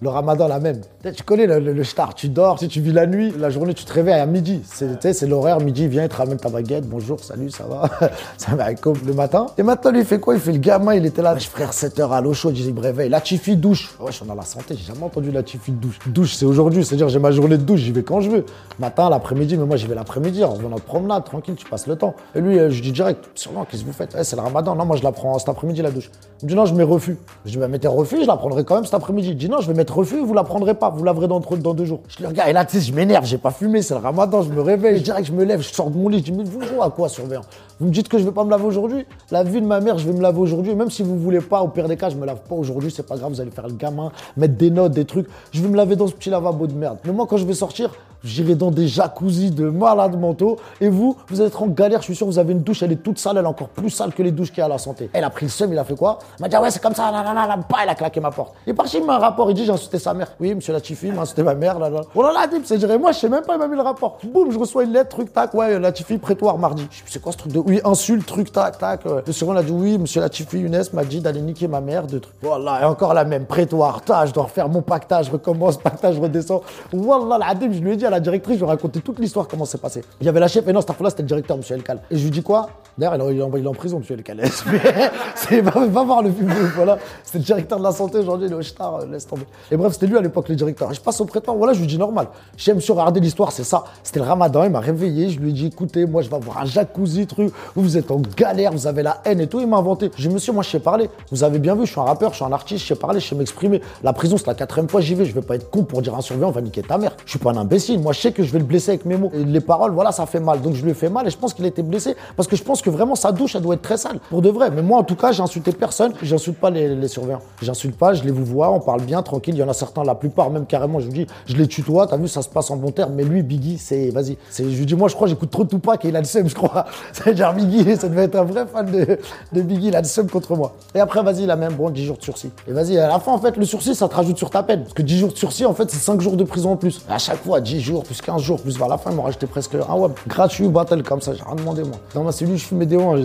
Le 0.03 0.11
ramadan, 0.11 0.47
la 0.47 0.61
même. 0.61 0.81
Tu 1.03 1.23
connais 1.23 1.47
le, 1.47 1.83
shtar, 1.83 2.15
tu 2.15 2.29
dors, 2.29 2.59
tu, 2.59 2.81
vis 2.81 2.93
la 2.93 3.07
nuit, 3.07 3.33
la 3.39 3.49
journée, 3.49 3.73
tu 3.73 3.85
te 3.85 3.93
réveilles 3.93 4.21
à 4.21 4.27
midi. 4.27 4.61
C'est 4.65 5.27
l'horaire, 5.27 5.61
midi, 5.61 5.89
viens, 5.89 6.03
il 6.03 6.09
te 6.09 6.17
ramène 6.17 6.37
ta 6.37 6.51
baguette, 6.51 6.87
bonjour, 6.87 7.19
salut, 7.21 7.51
ça 7.51 7.65
va? 7.65 7.89
Ça 8.37 8.55
va, 8.55 8.71
le 8.71 9.13
matin. 9.15 9.47
Et 9.57 9.63
maintenant, 9.63 9.91
lui, 9.91 10.01
il 10.01 10.05
fait 10.05 10.21
quoi? 10.21 10.35
Il 10.35 10.41
fait 10.41 10.53
le 10.53 10.59
gamin, 10.59 10.95
il 10.95 11.07
était 11.07 11.23
là, 11.23 11.33
Wesh, 11.35 11.49
frère, 11.49 11.73
7 11.73 11.99
heures 12.01 12.13
à 12.13 12.21
l'eau 12.21 12.35
chaude, 12.35 12.55
me 12.57 12.81
réveille. 12.81 13.09
La 13.09 13.21
Tifi 13.21 13.57
douche. 13.57 13.97
Je 14.07 14.13
suis 14.13 14.27
dans 14.27 14.35
la 14.35 14.43
santé, 14.43 14.75
j'ai 14.77 14.85
jamais 14.85 15.05
entendu 15.05 15.31
la 15.31 15.43
Tifi 15.43 15.73
douche. 15.73 15.99
Douche, 16.07 16.35
c'est 16.35 16.45
aujourd'hui, 16.45 16.85
c'est-à-dire 16.85 17.09
j'ai 17.09 17.19
ma 17.19 17.31
journée 17.31 17.57
de 17.57 17.63
douche, 17.63 17.81
j'y 17.81 17.93
vais 17.93 18.03
quand 18.03 18.21
je 18.21 18.31
veux. 18.31 18.45
Matin, 18.79 19.09
l'après-midi, 19.09 19.57
mais 19.57 19.65
moi, 19.65 19.77
j'y 19.77 19.87
vais 19.87 19.95
l'après-midi, 19.95 20.45
on 20.45 20.55
va 20.55 20.69
notre 20.69 20.85
promenade, 20.85 21.25
tranquille, 21.25 21.55
tu 21.57 21.67
passes 21.67 21.87
le 21.87 21.97
temps. 21.97 22.15
Et 22.35 22.41
lui, 22.41 22.59
euh, 22.59 22.71
je 22.71 22.83
dis 22.83 22.93
direct, 22.93 23.31
sûrement, 23.35 23.65
qu'est-ce 23.65 23.83
que 23.83 23.87
vous 23.87 23.93
faites? 23.93 24.15
Eh, 24.19 24.25
C'est 24.25 24.37
le 24.37 24.43
ramadan. 24.43 24.75
Non, 24.75 24.85
moi, 24.85 24.97
je 24.97 25.03
la 25.03 25.13
prends 25.13 25.39
cet 25.39 25.49
après-midi, 25.49 25.81
la 25.83 25.91
douche. 25.91 26.11
Il 26.43 26.51
me 26.51 26.55
non, 26.55 26.67
je 26.67 26.75
mets 26.75 26.83
refus. 26.83 27.17
Je 27.45 27.53
dis, 27.53 27.57
bah, 27.57 27.69
mettez 27.69 27.89
refus, 27.89 28.23
je 28.23 28.27
la 28.27 28.37
prendrai 28.37 28.65
quand 28.65 28.75
même 28.75 28.85
cet 28.85 28.95
après-midi. 28.95 29.37
Il 29.41 29.51
non, 29.51 29.61
je 29.61 29.69
vais 29.69 29.75
mettre 29.75 29.86
refus, 29.91 30.21
vous 30.21 30.35
la 30.35 30.45
prendrez 30.45 30.75
pas, 30.75 30.91
vous 30.91 31.05
laverez 31.05 31.29
dans, 31.29 31.41
dans 31.41 31.75
deux 31.75 31.85
jours. 31.85 32.01
Je 32.09 32.23
le 32.23 32.29
regarde, 32.29 32.49
et 32.49 32.53
là, 32.53 32.65
tu 32.65 32.79
sais, 32.79 32.83
je 32.83 32.93
m'énerve, 32.93 33.25
j'ai 33.25 33.39
pas 33.39 33.51
fumé, 33.51 33.83
c'est 33.83 33.95
le 33.95 34.01
ramadan, 34.01 34.43
je 34.43 34.51
me 34.51 34.61
réveille, 34.61 35.01
direct, 35.01 35.27
je 35.27 35.33
me 35.33 35.45
lève, 35.45 35.61
je 35.61 35.73
sors 35.73 35.91
de 35.91 35.97
mon 35.97 36.09
lit, 36.09 36.19
je 36.19 36.25
dis, 36.25 36.33
mais 36.33 36.45
vous 36.45 36.63
jouez 36.63 36.81
à 36.83 36.91
quoi, 36.91 37.09
surveillant? 37.09 37.43
Vous 37.79 37.87
me 37.87 37.93
dites 37.93 38.09
que 38.09 38.19
je 38.19 38.25
vais 38.25 38.33
pas 38.33 38.45
me 38.45 38.51
laver 38.51 38.65
aujourd'hui? 38.65 39.07
La 39.31 39.45
vie 39.45 39.61
de 39.61 39.67
ma 39.67 39.81
mère, 39.81 39.99
je 39.99 40.07
vais 40.07 40.15
me 40.15 40.23
laver 40.23 40.39
aujourd'hui, 40.39 40.75
même 40.75 40.91
si 40.91 41.03
vous 41.03 41.19
voulez 41.19 41.41
pas, 41.41 41.63
au 41.63 41.69
pire 41.69 41.89
des 41.89 41.97
cas, 41.97 42.11
je 42.11 42.17
me 42.17 42.27
lave 42.27 42.41
pas 42.49 42.55
aujourd'hui, 42.55 42.91
c'est 42.91 43.07
pas 43.07 43.17
grave, 43.17 43.33
vous 43.33 43.41
allez 43.41 43.51
faire 43.51 43.67
le 43.67 43.75
gamin, 43.75 44.13
mettre 44.37 44.55
des 44.55 44.71
notes, 44.71 44.93
des 44.93 45.05
trucs. 45.05 45.27
Je 45.53 45.63
vais 45.63 45.69
me 45.69 45.77
laver 45.77 45.97
dans 45.97 46.07
ce 46.07 46.13
petit 46.13 46.31
lavabo 46.31 46.67
de 46.67 46.75
merde. 46.75 46.99
Mais 47.05 47.13
moi, 47.13 47.27
quand 47.29 47.37
je 47.37 47.45
vais 47.45 47.55
sortir, 47.55 47.91
j'irai 48.27 48.55
dans 48.55 48.71
des 48.71 48.89
jacuzzis 48.89 49.51
de 49.51 49.69
malades 49.69 50.19
mentaux. 50.19 50.57
Et 50.81 50.89
vous, 50.89 51.17
vous 51.29 51.41
êtes 51.41 51.57
en 51.57 51.67
galère, 51.69 52.01
je 52.01 52.07
suis 52.07 52.17
sûr, 52.17 52.27
vous 52.27 52.39
avez 52.39 52.53
une 52.53 52.61
douche, 52.61 52.83
elle 52.83 52.93
est 52.93 53.03
toute 53.03 53.19
sale, 53.19 53.39
elle 53.39 53.45
est 53.45 53.49
encore 53.49 53.69
plus 53.69 53.91
sale 53.91 54.13
que 54.13 54.23
les 54.23 54.33
douches 54.33 54.51
qu'il 54.51 54.59
y 54.59 54.63
a 54.63 54.67
à 54.67 54.69
la 54.69 54.79
santé. 54.79 55.11
Elle 55.13 55.25
a 55.25 55.31
pris 55.31 55.47
le 55.47 55.51
seum, 55.51 55.73
il 55.73 55.79
a 55.79 55.85
fait 55.85 55.97
quoi? 55.97 56.19
Il 56.39 56.43
m'a 56.43 56.49
dit, 56.49 56.57
ah 56.57 56.63
ouais, 56.63 56.71
c'est 56.71 56.83
comme 56.83 56.95
ça, 56.95 57.11
nanana, 57.11 57.57
bah, 57.57 57.79
il 57.85 57.89
a 57.89 57.95
claqué 57.95 58.21
ma 58.21 58.31
porte. 58.31 58.55
Il 58.67 58.71
est 58.71 58.75
parti, 58.75 58.99
il 58.99 59.05
m'a 59.05 59.17
un 59.17 59.19
rapport, 59.19 59.51
il 59.51 59.55
dit, 59.55 59.65
j'ai 59.65 59.73
insulté 59.73 59.99
sa 59.99 60.15
mère. 60.15 60.29
Oui, 60.41 60.55
monsieur 60.55 60.73
Latifi, 60.73 61.09
il 61.09 61.15
m'a 61.15 61.23
insulté 61.23 61.43
ma 61.43 61.55
mère, 61.55 61.79
là, 61.79 61.89
là. 61.89 62.01
Oh 62.15 62.23
là 62.23 62.33
là, 62.33 62.47
c'est 62.65 62.79
dirait, 62.79 62.99
moi, 62.99 63.13
je 63.13 63.19
sais 63.19 63.29
même 63.29 63.45
pas, 63.45 63.55
il 63.55 63.59
m'a 63.59 63.69
mis 63.69 63.77
le 63.77 63.83
rapport. 63.83 64.19
Boum, 64.25 64.51
je 64.51 64.59
reçois 64.59 64.85
une 64.85 64.93
lettre, 64.93 65.11
truc, 65.11 65.33
tac, 65.33 65.55
ouais, 65.55 65.79
Latifi, 65.79 66.19
prétoire 66.19 66.59
mardi. 66.59 66.87
Je 66.91 67.03
c'est 67.07 67.23
quoi 67.23 67.33
ce 67.33 67.39
truc 67.39 67.53
de, 67.53 67.59
oui, 67.59 67.81
insulte, 67.85 68.27
truc, 68.27 68.53
tac, 68.53 68.79
tac. 68.79 69.01
Le 69.05 69.33
second, 69.33 69.53
il 69.53 69.59
a 69.59 69.63
dit, 69.63 69.73
oui, 69.73 69.99
monsieur 69.99 70.21
Latifi, 70.21 70.59
Younes 70.59 70.83
m'a 70.93 71.05
dit 71.05 71.21
d'aller 71.21 71.41
niquer 71.41 71.69
ma 71.69 71.81
mère, 71.81 72.07
de 72.07 72.19
trucs. 72.19 72.35
Voilà, 72.43 72.83
et 72.83 72.85
encore 72.85 73.15
la 73.15 73.25
même, 73.25 73.47
prétoire, 73.47 74.03
ta, 74.03 74.27
je 74.27 74.33
dois 74.33 74.45
refaire 74.45 74.69
mon 74.69 74.83
pactage, 74.83 75.31
recommence, 75.31 75.77
pactage, 75.83 76.19
redescends. 76.19 76.63
L'adim, 76.93 77.73
je 77.73 77.81
lui 77.81 77.93
ai 77.93 77.97
dit 77.97 78.07
la 78.17 78.21
directrice, 78.21 78.55
je 78.57 78.61
lui 78.61 78.67
ai 78.67 78.71
raconté 78.71 79.01
toute 79.01 79.19
l'histoire, 79.19 79.47
comment 79.47 79.65
c'est 79.65 79.81
passé. 79.81 80.03
Il 80.21 80.27
y 80.27 80.29
avait 80.29 80.41
la 80.41 80.49
chef, 80.49 80.67
et 80.67 80.73
non, 80.73 80.81
cette 80.81 80.93
fois-là, 80.93 81.11
c'était 81.11 81.23
le 81.23 81.29
directeur, 81.29 81.57
monsieur 81.57 81.77
Elkal. 81.77 82.01
Et 82.11 82.17
je 82.17 82.25
lui 82.25 82.31
dis 82.31 82.43
quoi? 82.43 82.69
D'ailleurs, 82.99 83.31
il 83.31 83.39
est 83.39 83.67
en 83.67 83.73
prison, 83.73 83.99
monsieur 83.99 84.15
Elkal. 84.15 84.41
c'est, 85.35 85.61
va, 85.61 85.87
va 85.87 86.05
voir 86.05 86.23
le 86.23 86.31
film, 86.31 86.51
voilà. 86.75 86.99
C'était 87.23 87.39
le 87.39 87.45
directeur 87.45 87.79
de 87.79 87.85
la 87.85 87.93
santé, 87.93 88.19
aujourd'hui, 88.19 88.53
au 88.53 88.63
star, 88.63 89.07
laisse 89.07 89.27
tomber. 89.27 89.47
Et 89.71 89.77
bref, 89.77 89.93
c'était 89.93 90.07
lui 90.07 90.17
à 90.17 90.21
l'époque, 90.21 90.49
le 90.49 90.57
directeur. 90.57 90.93
Je 90.93 91.01
passe 91.01 91.21
au 91.21 91.25
prétoire, 91.27 91.57
voilà, 91.57 91.73
je 91.75 91.81
lui 91.81 91.87
dis 91.87 91.99
normal. 91.99 92.29
J'aime 92.57 92.81
sur 92.81 92.95
regarder 92.97 93.21
l'histoire, 93.21 93.53
c'est 93.53 93.65
ça. 93.65 93.85
C'était 94.03 94.21
le 94.21 94.27
ramadan, 94.27 94.65
il 94.65 94.71
m'a 94.71 94.81
réveillé, 94.81 95.31
je 95.31 95.39
lui 95.39 95.51
ai 95.51 95.53
dit, 95.53 95.67
écoutez, 95.67 96.07
moi, 96.07 96.23
je 96.23 96.31
vais 96.31 96.37
avoir 96.37 96.59
un 96.59 96.65
jacuzzi, 96.65 97.27
truc, 97.27 97.53
vous 97.75 97.97
êtes 97.97 98.11
en 98.11 98.21
galère, 98.37 98.73
vous 98.73 98.87
avez 98.87 99.03
la 99.03 99.21
haine 99.25 99.41
et 99.41 99.47
tout. 99.47 99.61
Il 99.61 99.67
m'a 99.67 99.77
inventé. 99.77 100.11
Je 100.17 100.29
dis, 100.29 100.35
monsieur, 100.35 100.53
moi, 100.53 100.63
je 100.63 100.71
sais 100.71 100.81
parler. 100.81 101.11
Vous 101.31 101.45
avez 101.45 101.59
bien 101.59 101.75
vu, 101.75 101.87
je 101.87 101.91
suis 101.91 102.01
un 102.01 102.05
rappeur, 102.05 102.31
je 102.31 102.37
suis 102.37 102.45
un 102.45 102.53
artiste, 102.53 102.83
je 102.83 102.89
sais 102.89 102.95
parler, 102.95 103.21
je 103.21 103.29
sais 103.29 103.35
m'exprimer. 103.35 103.81
La 104.03 104.13
prison, 104.13 104.37
c'est 104.37 104.47
la 104.47 104.55
quatrième 104.55 104.89
fois 104.89 105.01
j'y 105.01 105.15
vais. 105.15 105.25
Je 105.25 105.35
vais 105.35 105.43
pas 105.43 105.57
être 105.57 105.71
con 105.71 105.85
pour 105.85 106.03
dire 106.03 106.15
un 106.15 106.21
surveillant, 106.21 106.51
va 106.51 106.61
niquer 106.61 106.83
ta 106.83 106.99
mère. 106.99 107.17
Je 107.25 107.31
suis 107.31 107.39
pas 107.39 107.51
un 107.51 107.57
imbécile. 107.57 108.01
Moi, 108.07 108.13
je 108.13 108.21
sais 108.21 108.31
que 108.31 108.45
je 108.45 108.53
vais 108.53 108.61
le 108.61 108.65
blesser 108.65 108.91
avec 108.91 109.05
mes 109.05 109.17
mots. 109.17 109.33
Et 109.35 109.43
les 109.43 109.59
paroles, 109.59 109.91
voilà, 109.91 110.13
ça 110.13 110.27
fait 110.27 110.39
mal. 110.39 110.61
Donc, 110.61 110.75
je 110.75 110.85
lui 110.85 110.93
ai 110.93 110.95
fait 110.95 111.09
mal 111.09 111.27
et 111.27 111.31
je 111.31 111.37
pense 111.37 111.53
qu'il 111.53 111.67
était 111.67 111.83
blessé 111.83 112.15
parce 112.37 112.47
que 112.47 112.55
je 112.55 112.63
pense 112.63 112.81
que 112.81 112.89
vraiment 112.89 113.17
sa 113.17 113.33
douche, 113.33 113.57
elle 113.57 113.63
doit 113.63 113.75
être 113.75 113.83
très 113.83 113.97
sale. 113.97 114.21
Pour 114.31 114.43
de 114.43 114.49
vrai. 114.49 114.71
Mais 114.71 114.81
moi, 114.81 115.01
en 115.01 115.03
tout 115.03 115.17
cas, 115.17 115.33
j'ai 115.33 115.43
insulté 115.43 115.73
personne. 115.73 116.13
J'insulte 116.23 116.57
pas 116.57 116.71
les, 116.71 117.09
surveillants. 117.09 117.41
J'insulte 117.61 117.99
pas, 117.99 118.15
je 118.15 118.23
les 118.23 118.31
vous 118.31 118.45
vois, 118.45 118.71
on 118.71 118.79
parle 118.79 119.03
bien, 119.03 119.23
tranquille. 119.23 119.57
Il 119.57 119.59
y 119.59 119.63
en 119.65 119.69
a 119.69 119.73
certains, 119.73 120.05
la 120.05 120.15
plupart, 120.15 120.51
même 120.51 120.67
carrément, 120.67 121.01
je 121.01 121.07
vous 121.07 121.13
dis, 121.13 121.27
je 121.47 121.57
les 121.57 121.67
tutoie. 121.67 122.07
T'as 122.07 122.17
vu, 122.17 122.29
ça 122.29 122.43
se 122.43 122.49
passe 122.49 122.71
en 122.71 122.77
bon 122.77 122.93
terme. 122.93 123.15
Mais 123.15 123.25
lui, 123.25 123.43
Biggie, 123.43 123.79
c'est, 123.79 124.11
vas-y. 124.11 124.39
Je 124.57 124.63
lui 124.63 124.87
dis, 124.87 124.95
moi, 124.95 125.09
je 125.09 125.17
crois, 125.17 125.27
j'écoute 125.27 125.51
trop 125.51 125.65
Tupac 125.65 126.05
et 126.05 126.09
il 126.11 126.15
a 126.15 126.21
le 126.21 126.27
seum, 126.27 126.49
je 126.49 126.55
crois. 126.55 126.85
C'est 127.13 127.37
genre 127.37 127.55
Biggie, 127.55 127.97
ça 127.97 128.09
devait 128.09 128.23
être 128.23 128.37
un 128.37 128.45
vrai 128.45 128.67
fan 128.73 128.87
de, 128.87 129.19
de 129.53 129.63
Biggie. 129.63 129.89
Il 129.89 129.97
a 129.97 130.01
le 130.01 130.07
seum 130.07 130.31
contre 130.31 130.55
moi. 130.55 130.77
Et 130.95 131.01
après, 131.01 131.25
vas-y, 131.25 131.45
la 131.45 131.57
même, 131.57 131.73
bon, 131.73 131.91
10 131.91 132.05
jours 132.05 132.19
de 132.19 132.23
sursis. 132.23 132.53
Et 132.69 132.73
vas-y, 132.73 132.99
à 132.99 133.09
la 133.09 133.19
fin, 133.19 133.33
en 133.33 133.39
fait, 133.39 133.57
le 133.57 133.65
sursis, 133.65 133.97
ça 133.97 134.07
te 134.07 134.15
rajoute 134.15 134.39
sur 134.39 134.51
ta 134.51 134.63
peine. 134.63 134.83
Parce 134.83 134.95
que 134.95 135.03
10 135.03 135.19
jours 135.19 135.33
de 135.33 135.37
sursis, 135.37 135.67
en 135.67 135.75
fait, 135.75 135.91
c'est 135.91 135.97
5 135.97 136.21
jours 136.21 136.37
de 136.37 136.45
prison 136.45 136.71
en 136.71 136.77
plus. 136.77 137.03
À 137.09 137.19
chaque 137.19 137.43
fois, 137.43 137.61
10 137.61 137.81
plus 138.05 138.21
15 138.21 138.43
jours, 138.43 138.61
plus 138.61 138.79
vers 138.79 138.89
la 138.89 138.99
fin, 138.99 139.11
ils 139.11 139.17
m'ont 139.17 139.23
rajouté 139.23 139.47
presque 139.47 139.75
un 139.75 139.95
web. 139.95 140.13
Gratuit, 140.27 140.69
battle, 140.69 141.03
comme 141.03 141.21
ça, 141.21 141.35
j'ai 141.35 141.43
rien 141.43 141.55
demandé, 141.55 141.83
moi. 141.83 141.97
Dans 142.15 142.25
ma 142.25 142.33
cellule, 142.33 142.57
je 142.57 142.65
fume 142.65 142.85
des 142.85 142.97
oins. 142.97 143.17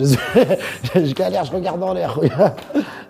Je, 0.94 1.14
galère, 1.14 1.44
je 1.44 1.52
regarde 1.52 1.80
dans 1.80 1.92
l'air. 1.92 2.18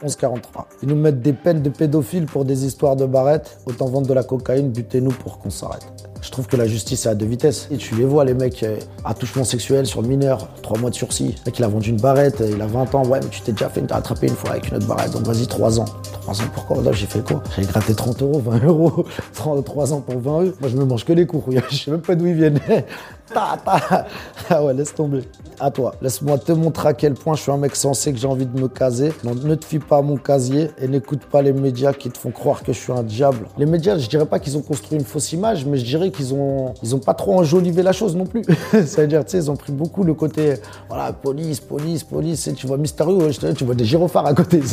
11,43. 0.05 0.39
Ils 0.83 0.89
nous 0.89 0.97
mettent 0.97 1.21
des 1.21 1.33
peines 1.33 1.63
de 1.63 1.71
pédophiles 1.71 2.27
pour 2.27 2.45
des 2.45 2.65
histoires 2.65 2.97
de 2.97 3.07
barrettes. 3.07 3.59
Autant 3.67 3.87
vendre 3.87 4.07
de 4.07 4.15
la 4.15 4.23
cocaïne, 4.23 4.71
butez-nous 4.71 5.13
pour 5.13 5.39
qu'on 5.39 5.51
s'arrête. 5.51 6.12
Je 6.23 6.31
trouve 6.31 6.47
que 6.47 6.57
la 6.57 6.69
justice 6.69 7.05
est 7.05 7.09
à 7.09 7.15
deux 7.17 7.27
vitesses. 7.27 7.67
Et 7.73 7.77
tu 7.77 7.97
les 7.97 8.05
vois, 8.05 8.25
les 8.25 8.33
mecs, 8.33 8.63
euh, 8.63 8.77
attouchement 9.05 9.43
sexuel 9.43 9.87
sur 9.87 10.03
mineur, 10.03 10.49
trois 10.63 10.79
mois 10.79 10.89
de 10.89 10.95
sursis. 10.95 11.35
Le 11.45 11.51
mec, 11.51 11.59
il 11.59 11.65
a 11.65 11.69
vendu 11.69 11.91
une 11.91 12.01
barrette, 12.01 12.41
euh, 12.41 12.51
il 12.55 12.63
a 12.63 12.67
20 12.67 12.95
ans. 12.95 13.05
Ouais, 13.05 13.19
mais 13.21 13.29
tu 13.29 13.41
t'es 13.41 13.51
déjà 13.51 13.69
fait 13.69 13.83
attraper 13.91 14.29
une 14.29 14.37
fois 14.37 14.53
avec 14.53 14.69
une 14.69 14.77
autre 14.77 14.87
barrette. 14.87 15.11
Donc 15.11 15.23
vas-y, 15.27 15.47
3 15.49 15.81
ans. 15.81 15.85
3 16.23 16.41
ans 16.41 16.45
pourquoi 16.55 16.83
Là, 16.83 16.93
j'ai 16.93 17.07
fait 17.07 17.27
quoi? 17.27 17.43
J'ai 17.59 17.65
gratté 17.65 17.95
30 17.95 18.23
euros, 18.23 18.39
20 18.39 18.65
euros. 18.65 19.05
3 19.35 19.93
ans 19.93 20.01
pour 20.01 20.21
20 20.21 20.31
euros. 20.31 20.53
Moi, 20.61 20.71
je 20.71 20.77
me 20.77 20.85
mange 20.85 21.05
que 21.05 21.13
les 21.13 21.27
cours. 21.27 21.45
Je 21.71 21.77
sais 21.77 21.91
même 21.91 22.01
pas 22.01 22.15
d'où 22.15 22.27
ils 22.27 22.35
viennent. 22.35 22.61
ta, 23.35 23.59
ta. 23.65 24.07
Ah 24.49 24.63
ouais, 24.65 24.75
laisse 24.75 24.95
tomber. 24.95 25.23
À 25.59 25.71
toi. 25.71 25.95
Laisse-moi 26.03 26.39
te 26.39 26.53
montrer 26.53 26.91
à 26.91 26.95
quel 26.95 27.15
point 27.15 27.35
je 27.35 27.43
suis 27.43 27.51
un 27.51 27.57
mec 27.57 27.75
sensé 27.75 28.13
que 28.13 28.19
j'ai 28.19 28.27
envie 28.27 28.47
de 28.47 28.61
me 28.61 28.69
caser. 28.69 29.13
Donc 29.25 29.43
ne 29.43 29.55
te 29.55 29.65
fie 29.65 29.79
pas 29.79 29.99
à 29.99 30.03
mon 30.03 30.17
casier 30.17 30.71
et 30.79 30.87
n'écoute 30.87 31.25
pas 31.25 31.43
les 31.43 31.53
médias 31.53 31.93
qui 31.93 32.11
te 32.11 32.19
font 32.19 32.31
croire 32.31 32.63
que 32.63 32.73
je 32.73 32.79
suis 32.79 32.93
un 32.93 33.03
diable. 33.03 33.47
Les 33.59 33.67
médias, 33.67 33.99
je 33.99 34.09
dirais 34.09 34.27
pas 34.27 34.39
qu'ils 34.39 34.57
ont 34.57 34.63
construit 34.63 34.99
une 34.99 35.05
fausse 35.05 35.33
image, 35.33 35.65
mais 35.67 35.79
je 35.79 35.85
dirais 35.85 36.11
qu'ils 36.13 36.35
ont, 36.35 36.75
ils 36.83 36.95
ont 36.95 36.99
pas 36.99 37.15
trop 37.15 37.39
enjolivé 37.39 37.83
la 37.83 37.93
chose 37.93 38.15
non 38.15 38.27
plus. 38.27 38.43
C'est-à-dire, 38.73 39.25
tu 39.25 39.33
sais, 39.33 39.39
ils 39.39 39.51
ont 39.51 39.57
pris 39.57 39.73
beaucoup 39.73 40.05
le 40.05 40.15
côté, 40.15 40.55
voilà, 40.89 41.13
police, 41.13 41.61
police, 41.61 42.05
police. 42.05 42.51
Tu 42.57 42.67
vois 42.67 42.77
mystérieux, 42.77 43.31
tu 43.57 43.65
vois 43.65 43.75
des 43.75 43.85
gyrophares 43.85 44.27
à 44.27 44.35
côté. 44.35 44.61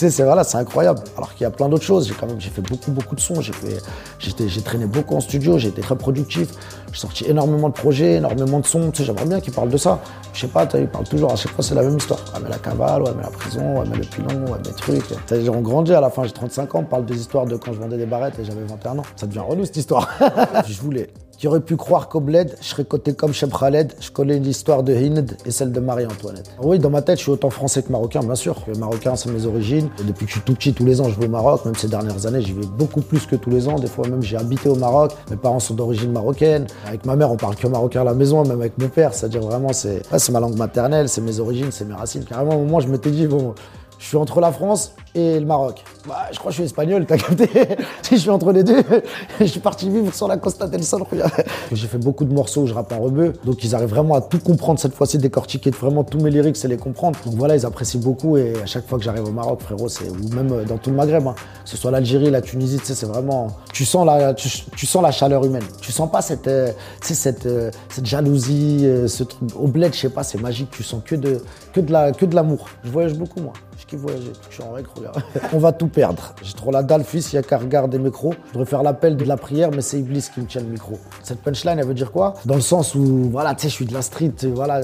Tu 0.00 0.06
sais, 0.06 0.10
c'est 0.10 0.24
voilà, 0.24 0.44
c'est 0.44 0.56
incroyable. 0.56 1.00
Alors 1.16 1.34
qu'il 1.34 1.42
y 1.42 1.46
a 1.46 1.50
plein 1.50 1.68
d'autres 1.68 1.84
choses. 1.84 2.08
J'ai 2.08 2.14
quand 2.14 2.26
même, 2.26 2.40
j'ai 2.40 2.50
fait 2.50 2.62
beaucoup, 2.62 2.90
beaucoup 2.90 3.14
de 3.14 3.20
sons. 3.20 3.40
J'ai 3.40 3.52
fait, 3.52 3.78
j'étais, 4.18 4.48
j'ai 4.48 4.62
traîné 4.62 4.86
beaucoup 4.86 5.14
en 5.14 5.20
studio. 5.20 5.58
J'ai 5.58 5.68
été 5.68 5.82
très 5.82 5.96
productif. 5.96 6.48
J'ai 6.92 6.98
sorti 6.98 7.24
énormément 7.26 7.68
de 7.68 7.74
projets, 7.74 8.14
énormément 8.14 8.60
de 8.60 8.66
sons. 8.66 8.90
Tu 8.90 8.98
sais, 8.98 9.04
j'aimerais 9.04 9.26
bien 9.26 9.40
qu'ils 9.40 9.52
parlent 9.52 9.68
de 9.68 9.76
ça. 9.76 10.00
Je 10.32 10.40
sais 10.40 10.48
pas, 10.48 10.66
ils 10.74 10.86
parlent 10.86 11.08
toujours, 11.08 11.32
à 11.32 11.36
chaque 11.36 11.52
fois 11.52 11.64
c'est 11.64 11.74
la 11.74 11.82
même 11.82 11.96
histoire. 11.96 12.20
Ouais, 12.32 12.40
mais 12.42 12.48
la 12.48 12.58
cavale, 12.58 13.02
ouais, 13.02 13.10
mais 13.16 13.22
la 13.22 13.30
prison, 13.30 13.78
ouais, 13.78 13.84
mais 13.90 13.96
le 13.96 14.04
pilon, 14.04 14.52
ouais, 14.52 14.58
mais 14.64 14.72
trucs. 14.72 15.02
T'as 15.26 15.36
on 15.48 15.60
grandit 15.60 15.92
à 15.92 16.00
la 16.00 16.10
fin, 16.10 16.24
j'ai 16.24 16.32
35 16.32 16.74
ans, 16.74 16.78
on 16.80 16.84
parle 16.84 17.04
des 17.04 17.18
histoires 17.18 17.46
de 17.46 17.56
quand 17.56 17.72
je 17.72 17.80
vendais 17.80 17.96
des 17.96 18.06
barrettes 18.06 18.38
et 18.38 18.44
j'avais 18.44 18.64
21 18.64 18.98
ans. 18.98 19.02
Ça 19.16 19.26
devient 19.26 19.40
relou 19.40 19.64
cette 19.64 19.76
histoire. 19.76 20.08
je 20.72 20.80
voulais. 20.80 21.08
Tu 21.38 21.46
aurais 21.46 21.60
pu 21.60 21.76
croire 21.76 22.10
qu'au 22.10 22.20
bled, 22.20 22.54
je 22.60 22.66
serais 22.66 22.84
coté 22.84 23.14
comme 23.14 23.32
Cheb 23.32 23.50
Khaled, 23.50 23.94
je 23.98 24.10
connais 24.10 24.38
l'histoire 24.38 24.82
de 24.82 24.92
Hind 24.94 25.38
et 25.46 25.50
celle 25.50 25.72
de 25.72 25.80
Marie-Antoinette. 25.80 26.50
Oui, 26.62 26.78
dans 26.78 26.90
ma 26.90 27.00
tête, 27.00 27.16
je 27.16 27.22
suis 27.22 27.32
autant 27.32 27.48
français 27.48 27.82
que 27.82 27.90
marocain, 27.90 28.20
bien 28.20 28.34
sûr. 28.34 28.56
Le 28.68 28.74
marocain, 28.74 29.16
c'est 29.16 29.30
mes 29.30 29.46
origines. 29.46 29.88
Depuis 30.06 30.26
que 30.26 30.32
je 30.32 30.36
suis 30.36 30.44
tout 30.44 30.52
petit, 30.52 30.74
tous 30.74 30.84
les 30.84 31.00
ans, 31.00 31.08
je 31.08 31.18
vais 31.18 31.24
au 31.24 31.30
Maroc. 31.30 31.64
Même 31.64 31.74
ces 31.74 31.88
dernières 31.88 32.26
années, 32.26 32.42
j'y 32.42 32.52
vais 32.52 32.66
beaucoup 32.66 33.00
plus 33.00 33.24
que 33.24 33.36
tous 33.36 33.48
les 33.48 33.68
ans. 33.68 33.76
Des 33.76 33.86
fois, 33.86 34.06
même, 34.06 34.22
j'ai 34.22 34.36
habité 34.36 34.68
au 34.68 34.74
Maroc. 34.74 35.12
Mes 35.30 35.36
parents 35.36 35.60
sont 35.60 35.72
d'origine 35.72 36.12
marocaine. 36.12 36.66
Avec 36.86 37.06
ma 37.06 37.16
mère, 37.16 37.32
on 37.32 37.36
parle 37.38 37.56
que 37.56 37.66
marocain 37.66 38.02
à 38.02 38.04
la 38.04 38.12
maison, 38.12 38.44
même 38.44 38.60
avec 38.60 38.76
mon 38.76 38.88
père. 38.88 39.14
C'est-à-dire 39.14 39.40
vraiment, 39.40 39.72
c'est 39.72 40.02
ma 40.30 40.40
langue 40.40 40.58
maternelle, 40.58 41.08
c'est 41.08 41.22
mes 41.22 41.40
origines, 41.40 41.70
c'est 41.70 41.86
mes 41.86 41.94
racines. 41.94 42.24
Carrément, 42.24 42.56
au 42.56 42.64
moment, 42.64 42.80
je 42.80 42.88
m'étais 42.88 43.10
dit, 43.10 43.26
bon, 43.26 43.54
je 43.98 44.04
suis 44.04 44.18
entre 44.18 44.40
la 44.40 44.52
France 44.52 44.92
et 45.14 45.40
le 45.40 45.46
Maroc. 45.46 45.84
Bah, 46.06 46.28
je 46.32 46.38
crois 46.38 46.50
que 46.50 46.52
je 46.52 46.62
suis 46.62 46.64
espagnol, 46.64 47.04
t'as 47.06 47.18
capté 47.18 47.48
je 48.10 48.16
suis 48.16 48.30
entre 48.30 48.52
les 48.52 48.64
deux, 48.64 48.82
je 49.40 49.44
suis 49.44 49.60
parti 49.60 49.90
vivre 49.90 50.14
sur 50.14 50.28
la 50.28 50.38
Costa 50.38 50.66
del 50.66 50.82
Sol. 50.82 51.02
J'ai 51.72 51.86
fait 51.86 51.98
beaucoup 51.98 52.24
de 52.24 52.32
morceaux 52.32 52.62
où 52.62 52.66
je 52.66 52.72
rappe 52.72 52.92
en 52.92 53.00
rebeu, 53.00 53.34
donc 53.44 53.62
ils 53.64 53.74
arrivent 53.74 53.90
vraiment 53.90 54.14
à 54.14 54.20
tout 54.22 54.38
comprendre 54.38 54.80
cette 54.80 54.94
fois-ci, 54.94 55.18
décortiquer 55.18 55.70
vraiment 55.70 56.02
tous 56.02 56.18
mes 56.18 56.30
lyrics 56.30 56.64
et 56.64 56.68
les 56.68 56.78
comprendre. 56.78 57.18
Donc 57.24 57.34
voilà, 57.34 57.54
ils 57.54 57.66
apprécient 57.66 58.00
beaucoup 58.00 58.36
et 58.38 58.54
à 58.62 58.66
chaque 58.66 58.86
fois 58.86 58.98
que 58.98 59.04
j'arrive 59.04 59.24
au 59.24 59.30
Maroc, 59.30 59.60
frérot, 59.60 59.88
ou 59.88 60.34
même 60.34 60.64
dans 60.64 60.78
tout 60.78 60.90
le 60.90 60.96
Maghreb, 60.96 61.26
hein, 61.26 61.34
que 61.64 61.70
ce 61.70 61.76
soit 61.76 61.90
l'Algérie, 61.90 62.30
la 62.30 62.40
Tunisie, 62.40 62.78
tu 62.78 62.86
sais, 62.86 62.94
c'est 62.94 63.06
vraiment, 63.06 63.48
tu 63.72 63.84
sens 63.84 64.06
la, 64.06 64.34
tu, 64.34 64.86
sens 64.86 65.02
la 65.02 65.10
chaleur 65.10 65.44
humaine. 65.44 65.64
Tu 65.80 65.92
sens 65.92 66.10
pas 66.10 66.22
cette, 66.22 66.48
euh, 66.48 66.72
cette, 67.00 67.46
euh, 67.46 67.70
cette 67.88 68.06
jalousie, 68.06 68.80
euh, 68.84 69.08
ce 69.08 69.24
truc 69.24 69.50
au 69.56 69.66
bled, 69.66 69.94
je 69.94 70.00
sais 70.00 70.08
pas, 70.10 70.22
c'est 70.22 70.40
magique. 70.40 70.70
Tu 70.70 70.82
sens 70.82 71.02
que 71.04 71.14
de, 71.14 71.42
que 71.72 71.80
de 71.80 72.34
l'amour. 72.34 72.68
Je 72.84 72.90
voyage 72.90 73.14
beaucoup 73.14 73.40
moi. 73.40 73.52
Je. 73.88 73.96
Je 73.96 74.54
suis 74.54 74.62
en 74.62 74.72
règle, 74.72 74.88
regarde. 74.96 75.22
On 75.52 75.58
va 75.58 75.72
tout 75.72 75.88
perdre. 75.88 76.34
J'ai 76.42 76.52
trop 76.52 76.70
la 76.70 76.82
dalle, 76.82 77.04
fils, 77.04 77.32
il 77.32 77.36
y 77.36 77.38
a 77.38 77.42
qu'à 77.42 77.58
regarder 77.58 77.98
mes 77.98 78.04
micros. 78.04 78.34
Je 78.48 78.52
devrais 78.52 78.66
faire 78.66 78.82
l'appel 78.82 79.16
de 79.16 79.24
la 79.24 79.36
prière, 79.36 79.70
mais 79.74 79.80
c'est 79.80 79.98
Iblis 79.98 80.28
qui 80.32 80.40
me 80.40 80.46
tient 80.46 80.60
le 80.60 80.68
micro. 80.68 80.98
Cette 81.22 81.40
punchline, 81.40 81.78
elle 81.78 81.86
veut 81.86 81.94
dire 81.94 82.12
quoi? 82.12 82.34
Dans 82.44 82.54
le 82.54 82.60
sens 82.60 82.94
où, 82.94 83.28
voilà, 83.30 83.54
tu 83.54 83.62
sais, 83.62 83.68
je 83.68 83.74
suis 83.74 83.86
de 83.86 83.94
la 83.94 84.02
street, 84.02 84.32
voilà, 84.54 84.80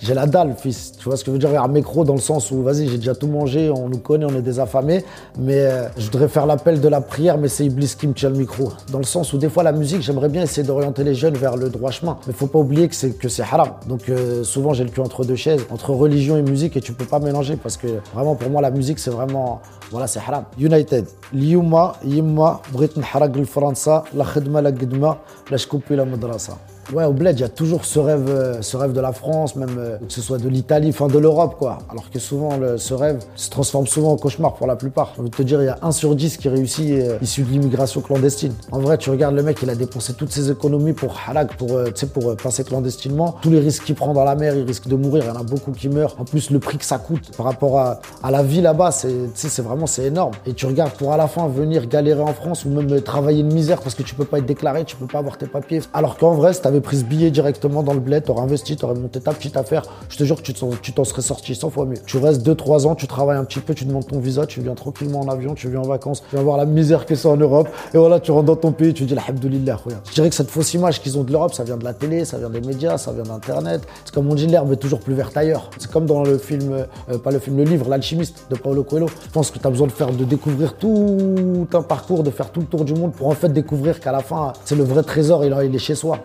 j'ai 0.00 0.14
la 0.14 0.26
dalle, 0.26 0.54
fils. 0.56 0.92
Tu 0.98 1.04
vois 1.04 1.16
ce 1.16 1.24
que 1.24 1.30
veut 1.30 1.38
dire? 1.38 1.50
Un 1.62 1.68
micro 1.68 2.04
dans 2.04 2.14
le 2.14 2.20
sens 2.20 2.50
où, 2.50 2.62
vas-y, 2.62 2.88
j'ai 2.88 2.98
déjà 2.98 3.14
tout 3.14 3.28
mangé, 3.28 3.70
on 3.70 3.88
nous 3.88 3.98
connaît, 3.98 4.24
on 4.24 4.34
est 4.36 4.42
des 4.42 4.58
affamés, 4.58 5.04
mais 5.38 5.60
euh, 5.60 5.88
je 5.96 6.06
voudrais 6.06 6.28
faire 6.28 6.46
l'appel 6.46 6.80
de 6.80 6.88
la 6.88 7.00
prière, 7.00 7.38
mais 7.38 7.48
c'est 7.48 7.64
Iblis 7.64 7.94
qui 7.98 8.06
me 8.08 8.14
tient 8.14 8.30
le 8.30 8.36
micro. 8.36 8.72
Dans 8.90 8.98
le 8.98 9.04
sens 9.04 9.32
où, 9.32 9.38
des 9.38 9.48
fois, 9.48 9.62
la 9.62 9.72
musique, 9.72 10.02
j'aimerais 10.02 10.28
bien 10.28 10.42
essayer 10.42 10.66
d'orienter 10.66 11.04
les 11.04 11.14
jeunes 11.14 11.34
vers 11.34 11.56
le 11.56 11.68
droit 11.68 11.90
chemin. 11.90 12.18
Mais 12.26 12.32
faut 12.32 12.46
pas 12.46 12.58
oublier 12.58 12.88
que 12.88 12.94
c'est 12.94 13.10
que 13.10 13.28
c'est 13.28 13.42
haram. 13.42 13.70
Donc, 13.86 14.08
euh, 14.08 14.44
souvent, 14.44 14.72
j'ai 14.72 14.84
le 14.84 14.90
cul 14.90 15.00
entre 15.00 15.24
deux 15.24 15.36
chaises, 15.36 15.66
entre 15.70 15.90
religion 15.90 16.36
et 16.36 16.42
musique, 16.42 16.76
et 16.76 16.80
tu 16.80 16.92
peux 16.92 17.04
pas 17.04 17.18
mélanger 17.18 17.56
parce 17.56 17.76
que 17.76 17.88
vraiment, 18.14 18.34
pour 18.40 18.50
moi, 18.50 18.62
la 18.62 18.70
musique, 18.70 18.98
c'est 18.98 19.10
vraiment. 19.10 19.60
Voilà, 19.90 20.06
c'est 20.06 20.18
haram. 20.18 20.44
United. 20.58 21.06
L'Yuma, 21.32 21.92
Yima, 22.02 22.62
Brit 22.72 22.96
Nharag, 22.96 23.36
le 23.36 23.44
França, 23.44 24.04
la 24.14 24.24
Khedma, 24.24 24.62
la 24.62 24.74
Gedma, 24.74 25.18
la 25.50 25.58
Shkoupi, 25.58 25.94
la 25.94 26.06
Madrasa. 26.06 26.56
Ouais, 26.92 27.04
au 27.04 27.12
bled, 27.12 27.38
il 27.38 27.42
y 27.42 27.44
a 27.44 27.48
toujours 27.48 27.84
ce 27.84 27.98
rêve, 27.98 28.28
euh, 28.28 28.62
ce 28.62 28.76
rêve 28.76 28.92
de 28.92 29.00
la 29.00 29.12
France, 29.12 29.56
même 29.56 29.76
euh, 29.78 29.98
que 29.98 30.12
ce 30.12 30.20
soit 30.20 30.38
de 30.38 30.48
l'Italie, 30.48 30.88
enfin 30.90 31.06
de 31.06 31.18
l'Europe, 31.18 31.56
quoi. 31.58 31.78
Alors 31.88 32.10
que 32.10 32.18
souvent, 32.18 32.50
ce 32.76 32.94
rêve 32.94 33.20
se 33.36 33.48
transforme 33.50 33.86
souvent 33.86 34.12
en 34.12 34.16
cauchemar 34.16 34.54
pour 34.54 34.66
la 34.66 34.76
plupart. 34.76 35.12
Je 35.16 35.22
veux 35.22 35.28
te 35.28 35.42
dire, 35.42 35.62
il 35.62 35.66
y 35.66 35.68
a 35.68 35.78
un 35.82 35.92
sur 35.92 36.14
dix 36.16 36.36
qui 36.36 36.48
réussit 36.48 36.90
euh, 36.90 37.18
issu 37.22 37.42
de 37.42 37.50
l'immigration 37.50 38.00
clandestine. 38.00 38.52
En 38.72 38.80
vrai, 38.80 38.98
tu 38.98 39.10
regardes 39.10 39.34
le 39.34 39.42
mec, 39.42 39.58
il 39.62 39.70
a 39.70 39.74
dépensé 39.74 40.14
toutes 40.14 40.32
ses 40.32 40.50
économies 40.50 40.92
pour 40.92 41.14
halak, 41.28 41.56
pour, 41.56 41.78
pour 42.12 42.36
passer 42.36 42.64
clandestinement. 42.64 43.36
Tous 43.42 43.50
les 43.50 43.60
risques 43.60 43.84
qu'il 43.84 43.94
prend 43.94 44.12
dans 44.12 44.24
la 44.24 44.34
mer, 44.34 44.54
il 44.56 44.64
risque 44.64 44.88
de 44.88 44.96
mourir. 44.96 45.24
Il 45.24 45.28
y 45.28 45.30
en 45.30 45.40
a 45.40 45.44
beaucoup 45.44 45.72
qui 45.72 45.88
meurent. 45.88 46.16
En 46.18 46.24
plus, 46.24 46.50
le 46.50 46.58
prix 46.58 46.78
que 46.78 46.84
ça 46.84 46.98
coûte 46.98 47.36
par 47.36 47.46
rapport 47.46 47.78
à, 47.78 48.00
à 48.22 48.30
la 48.30 48.42
vie 48.42 48.60
là-bas, 48.60 48.90
c'est, 48.90 49.62
vraiment, 49.62 49.86
c'est 49.86 50.04
énorme. 50.04 50.32
Et 50.46 50.54
tu 50.54 50.66
regardes 50.66 50.92
pour 50.92 51.12
à 51.12 51.16
la 51.16 51.28
fin 51.28 51.46
venir 51.48 51.86
galérer 51.86 52.22
en 52.22 52.32
France 52.32 52.64
ou 52.64 52.70
même 52.70 53.00
travailler 53.02 53.40
une 53.40 53.52
misère 53.52 53.80
parce 53.80 53.94
que 53.94 54.02
tu 54.02 54.14
peux 54.14 54.24
pas 54.24 54.38
être 54.38 54.46
déclaré, 54.46 54.84
tu 54.84 54.96
peux 54.96 55.06
pas 55.06 55.18
avoir 55.18 55.38
tes 55.38 55.46
papiers. 55.46 55.80
Alors 55.92 56.16
qu'en 56.16 56.34
vrai, 56.34 56.52
si 56.52 56.60
t'aurais 56.80 56.96
pris 56.96 57.04
billet 57.04 57.30
directement 57.30 57.82
dans 57.82 57.94
le 57.94 58.00
bled, 58.00 58.24
t'aurais 58.24 58.42
investi, 58.42 58.76
t'aurais 58.76 58.94
monté 58.94 59.20
ta 59.20 59.32
petite 59.32 59.56
affaire. 59.56 59.82
Je 60.08 60.16
te 60.16 60.24
jure 60.24 60.42
que 60.42 60.52
tu 60.52 60.92
t'en 60.92 61.04
serais 61.04 61.22
sorti 61.22 61.54
100 61.54 61.70
fois 61.70 61.86
mieux. 61.86 61.96
Tu 62.06 62.16
restes 62.16 62.46
2-3 62.46 62.86
ans, 62.86 62.94
tu 62.94 63.06
travailles 63.06 63.38
un 63.38 63.44
petit 63.44 63.60
peu, 63.60 63.74
tu 63.74 63.84
demandes 63.84 64.06
ton 64.06 64.18
visa, 64.18 64.46
tu 64.46 64.60
viens 64.60 64.74
tranquillement 64.74 65.20
en 65.20 65.28
avion, 65.28 65.54
tu 65.54 65.68
viens 65.68 65.80
en 65.80 65.88
vacances, 65.88 66.22
tu 66.28 66.36
viens 66.36 66.42
voir 66.42 66.56
la 66.56 66.66
misère 66.66 67.06
que 67.06 67.14
c'est 67.14 67.28
en 67.28 67.36
Europe. 67.36 67.68
Et 67.94 67.98
voilà, 67.98 68.20
tu 68.20 68.30
rentres 68.30 68.46
dans 68.46 68.56
ton 68.56 68.72
pays, 68.72 68.94
tu 68.94 69.04
dis 69.04 69.14
Alhamdoulilah, 69.14 69.76
regarde. 69.76 70.02
Je 70.08 70.14
dirais 70.14 70.28
que 70.28 70.34
cette 70.34 70.50
fausse 70.50 70.74
image 70.74 71.00
qu'ils 71.00 71.18
ont 71.18 71.24
de 71.24 71.32
l'Europe, 71.32 71.54
ça 71.54 71.64
vient 71.64 71.76
de 71.76 71.84
la 71.84 71.94
télé, 71.94 72.24
ça 72.24 72.38
vient 72.38 72.50
des 72.50 72.60
médias, 72.60 72.98
ça 72.98 73.12
vient 73.12 73.24
d'Internet. 73.24 73.82
C'est 74.04 74.14
comme 74.14 74.30
on 74.30 74.34
dit, 74.34 74.46
l'herbe 74.46 74.72
est 74.72 74.76
toujours 74.76 75.00
plus 75.00 75.14
verte 75.14 75.36
ailleurs. 75.36 75.70
C'est 75.78 75.90
comme 75.90 76.06
dans 76.06 76.22
le 76.22 76.38
film, 76.38 76.72
euh, 77.10 77.18
pas 77.18 77.30
le 77.30 77.38
film, 77.38 77.56
le 77.56 77.64
livre, 77.64 77.88
L'alchimiste 77.88 78.46
de 78.50 78.56
Paulo 78.56 78.84
Coelho. 78.84 79.06
Je 79.08 79.30
pense 79.30 79.50
que 79.50 79.58
tu 79.58 79.66
as 79.66 79.70
besoin 79.70 79.86
de 79.86 79.92
faire, 79.92 80.10
de 80.12 80.24
découvrir 80.24 80.74
tout 80.74 81.66
un 81.72 81.82
parcours, 81.82 82.22
de 82.22 82.30
faire 82.30 82.50
tout 82.50 82.60
le 82.60 82.66
tour 82.66 82.84
du 82.84 82.94
monde 82.94 83.12
pour 83.12 83.28
en 83.28 83.34
fait 83.34 83.48
découvrir 83.48 84.00
qu'à 84.00 84.12
la 84.12 84.20
fin, 84.20 84.52
c'est 84.64 84.76
le 84.76 84.84
vrai 84.84 85.02
trésor, 85.02 85.44
il 85.44 85.74
est 85.74 85.78
chez 85.78 85.94
soi. 85.94 86.18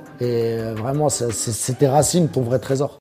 Euh, 0.60 0.74
vraiment, 0.76 1.10
c'est 1.10 1.78
tes 1.78 1.88
racines, 1.88 2.30
ton 2.30 2.42
vrai 2.42 2.60
trésor. 2.60 3.00